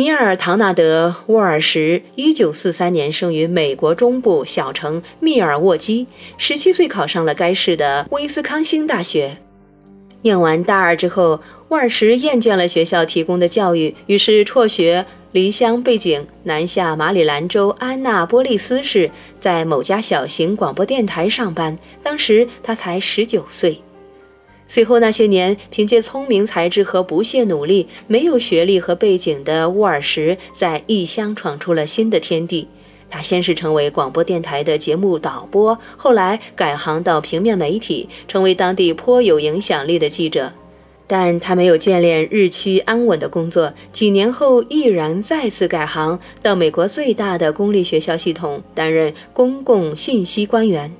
[0.00, 6.06] 尼尔·唐纳德·沃尔什，一九四三年生于美国中部小城密尔沃基，
[6.38, 9.36] 十七岁考上了该市的威斯康星大学。
[10.22, 21.78] 念完大二之后，沃尔什厌倦了学校提供的教育，于是辍学，离乡背井，南下马里兰州安纳波利斯市，在某家小型广播电台上班。
[22.02, 23.78] 当时他才十九岁。
[24.70, 32.68] 随后那些年，凭借聪明才智和不懈努力，没有学历和背景的沃尔什在异乡闯出了新的天地。
[33.08, 40.52] 他先是成为广播电台的节目导播，后来改行到平面媒体，成为当地颇有影响力的记者。
[41.08, 50.92] 但他没有眷恋日趋安稳的工作，几年后毅然再次改行，到美国最大的公立学校系统担任公共信息官员。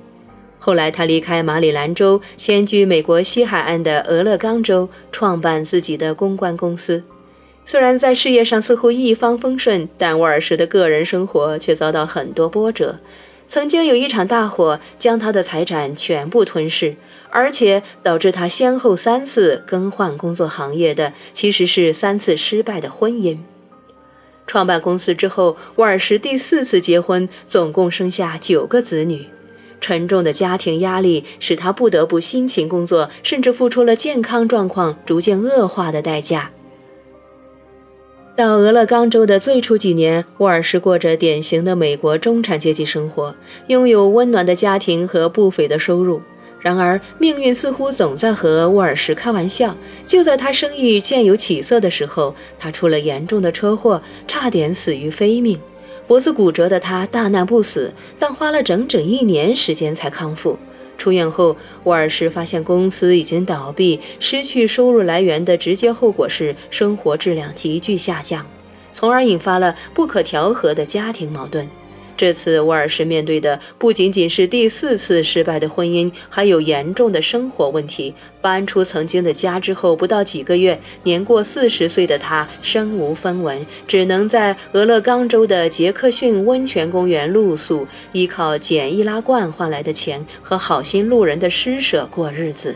[0.63, 7.03] 后来，他离开马里兰州，迁居美国西海岸的俄勒冈州，创办自己的公关公司。
[7.65, 12.99] 虽然在事业上似乎一帆风顺，但沃尔什的个人生活却遭到很多波折。
[13.47, 16.95] 曾经有一场大火将他的财产全部吞噬，
[17.31, 23.39] 而且导致他先后三次更换工作行业的，其实是三次失败的婚姻。
[24.45, 29.25] 创办公司之后，沃尔什第四次结婚，总共生下九个子女。
[29.81, 36.51] 沉重的家庭压力使他不得不辛勤工作，甚至付出了健康状况逐渐恶化的代价。
[38.33, 43.35] 到俄勒冈州的最初几年，沃尔什过着典型的美国中产阶级生活，
[43.67, 46.21] 拥有温暖的家庭和不菲的收入。
[46.59, 49.75] 然而，命运似乎总在和沃尔什开玩笑。
[50.05, 55.59] 就在他生意渐有起色的时候，他出了严重的车祸，差点死于非命。
[56.11, 60.59] 脖子骨折的他大难不死，但花了整整一年时间才康复。
[60.97, 61.55] 出院后，
[61.85, 68.45] 沃尔什发现公司已经倒闭，失去收入来源的直接后果是生活质量急剧下降，
[68.91, 71.65] 从而引发了不可调和的家庭矛盾。
[72.21, 78.13] 这次沃尔什面对的不仅仅是第四次失败的婚姻，还有严重的生活问题。
[78.39, 92.75] 搬出曾经的家之后，不到几个月，年过四十岁的他身无分文，只能在俄勒冈州的杰克逊温泉公园露宿，依靠捡易拉罐换来的钱和好心路人的施舍过日子。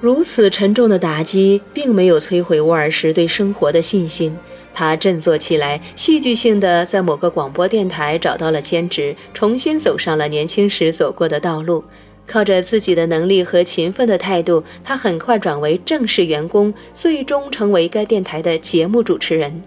[0.00, 4.34] 如此沉重的打击，并没有摧毁沃尔什对生活的信心。
[4.78, 11.82] 他振作起来，戏剧性的在某个广播电台找到了兼职，重新走上了年轻时走过的道路。
[12.28, 19.60] 靠着自己的能力和勤奋的态度，他很快转为正式员工，最终成为该电台的节目主持人。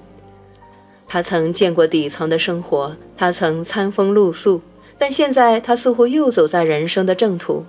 [1.10, 4.62] 他曾见过底层的生活，他曾餐风露宿，
[4.98, 7.66] 但现在他似乎又走在人生的正途。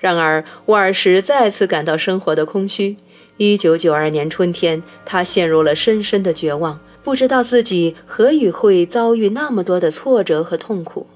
[0.00, 2.96] 然而，沃尔什再次感到生活的空虚。
[3.42, 11.06] 一九九二年春天，他陷入了深深的绝望，不知道自己何以会遭遇那么多的挫折和痛苦。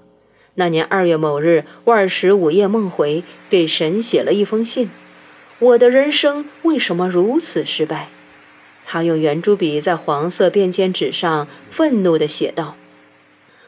[0.55, 4.89] 那年二月某日，沃尔什午夜梦回，给神写了一封信
[5.61, 8.09] ：“我的人生为什么如此失败？”
[8.87, 12.77] 他用圆珠笔在黄色便笺纸上愤怒地写道。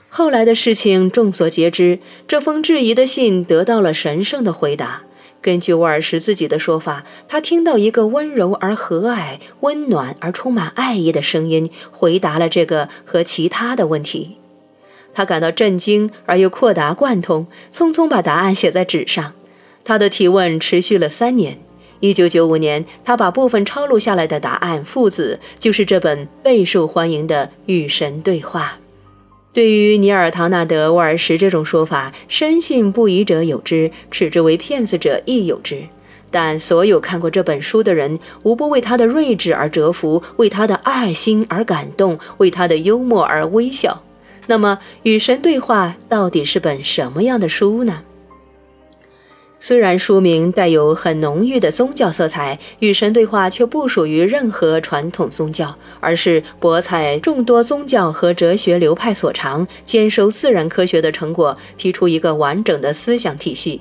[0.08, 5.02] 后来的事情众所皆知，这封质疑的信得到了神圣的回答。
[5.46, 14.38] 根据沃尔什自己的说法，他听到一个温柔而和蔼、温暖而充满爱意的声音，回答了这个和其他的问题。
[15.14, 19.34] 他感到震惊而又豁达贯通，匆匆把答案写在纸上。
[19.84, 21.56] 他的提问持续了三年。
[22.00, 28.76] 一九九五年，他把部分抄录下来的答案父子，就是这本备受欢迎的《与神对话》。
[29.56, 35.82] 对于尼尔·唐纳德·沃尔什这种说法，深信不疑者有之，耻之为骗子者亦有之。
[36.30, 44.02] 但所有看过这本书的人，无不为他的睿智而折服，为他的爱心而感动，为他的幽默而微笑。
[44.46, 48.02] 那么，《与神对话》到底是本什么样的书呢？
[49.58, 63.80] 虽然书名带有很浓郁的宗教色彩，与神对话却不属于任何传统宗教，而是博采众多宗教和哲学流派所长，兼收自然科学的成果，提出一个完整的思想体系。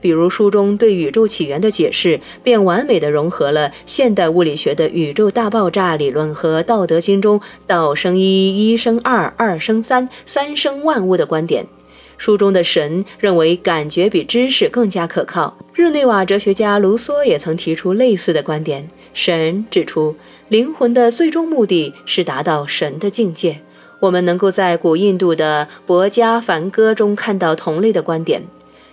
[0.00, 11.66] 比如书中对宇宙起源的解释，便完美的融合了现代物理学的宇宙大爆炸理论和《道德经》中“道生一，一生二，二生三，三生万物”的观点。
[12.16, 15.56] 书中的神认为感觉比知识更加可靠。
[15.72, 18.88] 日内瓦哲学家卢梭也曾提出类似的观点。
[19.12, 20.16] 神指出，
[20.48, 23.60] 灵魂的最终目的是达到神的境界。
[24.00, 28.42] 我们能够在古印度的博迦梵歌中看到同类的观点。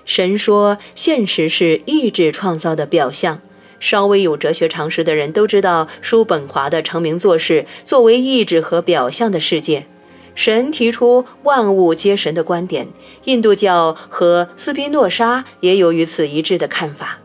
[0.05, 3.39] 神说，现实是意志创造的表象。
[3.79, 9.87] 稍微有哲学常识的人都知道，叔本华的成名作是作为意志和表象的世界。
[10.33, 12.87] 神提出万物皆神的观点，
[13.25, 17.17] 印度教和斯宾诺莎也有与此一致的看法。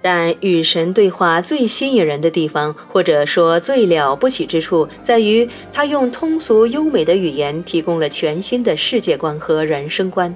[0.00, 10.34] 但与神对话最吸引人的地方，或者说最了不起之处，在于他用通俗优美的语言提供了全新的世界观和人生观。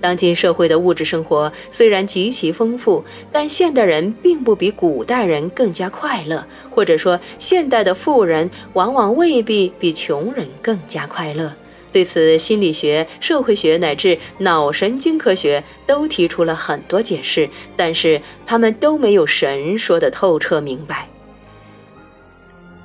[0.00, 11.52] 当今社会的物质生活虽然极其丰富，但现代人并不比古代人更加快乐，或者说，现代的富人往往未必比穷人更加快乐。
[11.92, 21.08] 对此，心理学、社会学乃至脑神经科学都提出了很多解释，但是他们都没有神说的透彻明白。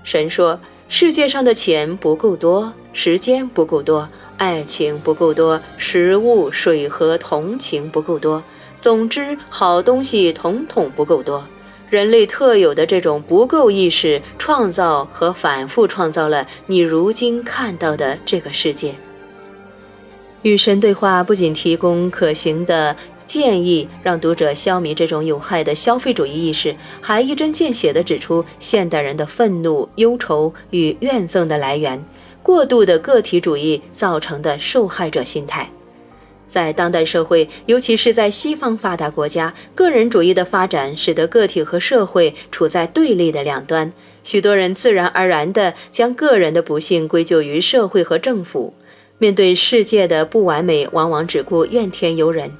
[0.04, 8.44] 神说：“世界上的钱不够多，时间不够多。”爱情不够多，食物、水和同情不够多，
[8.82, 11.42] 总之，好东西统统不够多。
[11.90, 18.94] 人类特有的这种不够意识，创造和反复创造了你如今看到的这个世界。
[20.42, 22.94] 与神对话不仅提供可行的
[23.26, 32.04] 建议，让读者消弭这种有害的消费主义意识，还一针见血地指出现代人的愤怒、忧愁与怨憎的来源。
[32.44, 35.68] 过度的个体主义造成的受害者心态，
[36.48, 43.92] 在当代社会，尤其是在西方发达国家，个人主义的发展使得个体和社会处在对立的两端。
[44.24, 48.74] 许多人自然而然地将个人的不幸归咎于社会和政府，
[49.18, 52.52] 面对世界的不完美，往往只顾怨天尤人。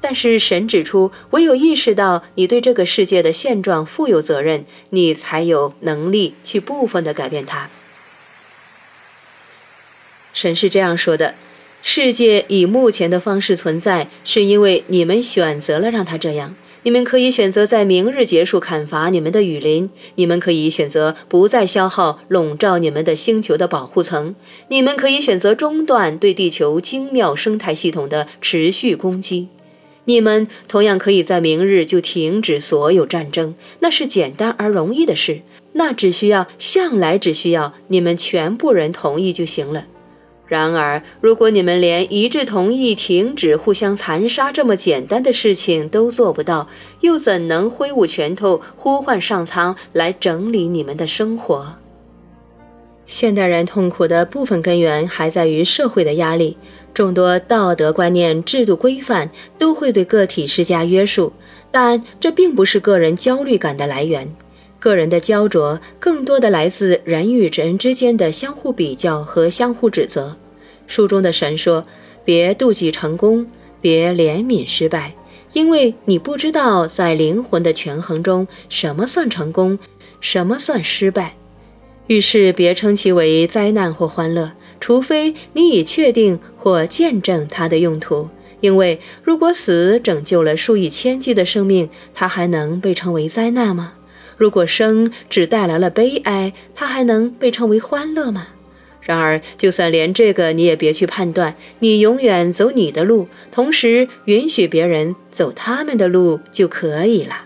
[0.00, 7.68] 但是神指出，唯有意识到你对这个世界的现状负有责任，你才有能力去部分的改变它。
[10.32, 11.34] 神是这样说的
[11.82, 16.54] ：“世界以目前的方式存在，是因为你们选择了让它这样。
[16.82, 24.34] 你们可以选择在明日结束砍伐你们的雨林，你们可以选择不再消耗笼罩你们的星球的保护层，
[24.68, 29.48] 你们可以选择中断对地球精妙生态系统的持续攻击。
[30.10, 35.42] 你们同样可以在明日就停止所有战争，那是简单而容易的事。
[35.74, 39.84] 那只需要向来只需要你们全部人同意就行了。”
[40.48, 46.68] 然而，如果你们连一致同意停止互相残杀这么简单的事情都做不到，
[47.02, 51.76] 又怎能挥舞拳头呼唤上苍来整理你们的生活？
[53.06, 56.56] 现代人痛苦的部分根源还在于社会的压力，
[56.92, 61.32] 众多道德观念、制度规范都会对个体施加约束，
[61.70, 64.34] 但这并不是个人焦虑感的来源。
[64.78, 70.36] 个人的焦灼更多的来自人与人之间的相互比较和相互指责。
[70.86, 71.84] 书中的神说
[72.24, 73.46] ：“别妒忌成功，
[73.80, 75.14] 别怜悯失败，
[75.52, 79.78] 因为你不知道在灵魂的权衡中什么算成功，
[80.20, 81.34] 什么算失败。
[82.06, 84.50] 于是别称其为灾难或欢乐，
[84.80, 88.28] 除非你已确定或见证它的用途。
[88.60, 93.92] 因为如果死拯救了数以千计的生命，它还能被称为灾难吗？”
[94.36, 98.48] 如果生只带来了悲哀，它还能被称为欢乐吗？
[99.02, 107.44] 然而，就算连这个你也别去判断，你永远走你的路，同时允许别人走他们的路就可以了。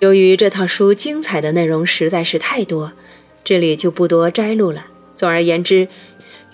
[0.00, 2.92] 由于这套书精彩的内容实在是太多，
[3.42, 4.86] 这里就不多摘录了。
[5.16, 5.86] 总而言之，《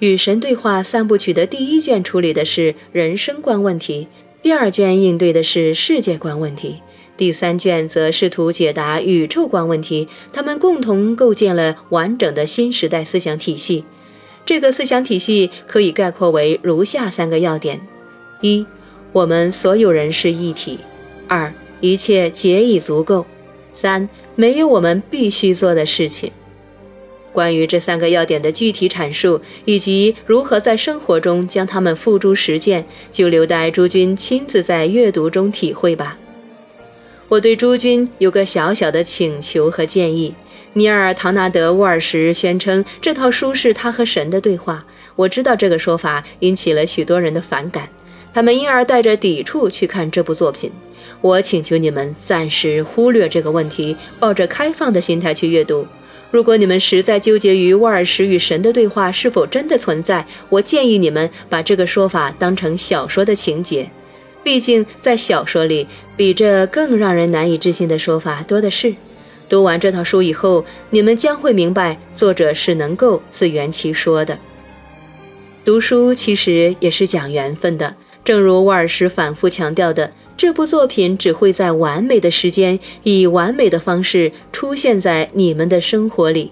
[0.01, 4.09] 与神对话》三部曲的第一卷处理的是人生观问题，
[4.43, 6.77] 第二卷应对的是世界观问题。
[7.19, 13.85] 第三卷则试图解答宇宙观问题，他们共同构建了完整的新时代思想体系。
[14.47, 17.79] 这个思想体系可以概括为如下三个要点：
[18.41, 18.65] 一、
[19.13, 20.79] 我们所有人是一体；
[21.29, 21.53] 二、
[21.83, 23.27] 一切皆已足够；
[23.75, 26.33] 三、没有我们必须做的事情。
[27.33, 36.19] 关于这三个要点的具体阐述，以及如何在生活中将它们付诸实践，就留待诸君亲自在阅读中体会吧。
[37.29, 40.35] 我对诸君有个小小的请求和建议。
[40.73, 44.85] 尼尔·唐纳德·沃尔什宣称这套书是他和神的对话。
[45.17, 47.89] 我知道这个说法引起了许多人的反感，
[48.33, 50.71] 他们因而带着抵触去看这部作品。
[51.21, 55.87] 我请求你们暂时忽略这个问题，抱着开放的心态去阅读。
[56.31, 63.91] 如果你们实在纠结于沃尔什与神的对话是否真的存在，我建议你们把这个说法当成小说的情节。
[64.43, 68.95] 毕竟，在小说里，比这更让人难以置信的说法多的是。
[69.49, 74.39] 读完这套书以后，你们将会明白，作者是能够自圆其说的。
[75.65, 86.51] 读书其实也是讲缘分的，正如沃尔什反复强调的，这部作品只会在完美的时间，以完美的方式出现在你们的生活里。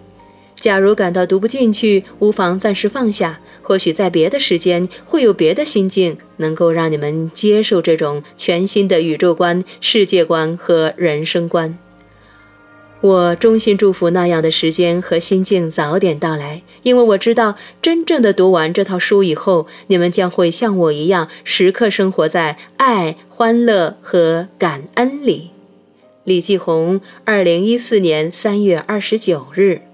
[0.60, 3.40] 假如感到读不进去，无妨暂时放下。
[3.62, 11.78] 或许在别的时间，会有别的心境，能够让你们接受这种全新的宇宙观、世界观和人生观。
[13.00, 25.50] 我衷心祝福那样的时间和心境早点到来，因为我知道，真正的读完这套书以后，你们将会像我一样，时刻生活在爱、欢乐和感恩里。
[26.24, 29.87] 李继红，二零一四年三月二十九日。